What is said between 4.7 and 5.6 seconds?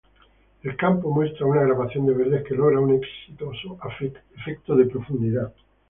de profundidad.